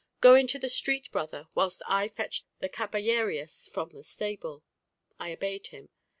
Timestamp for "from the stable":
3.71-4.63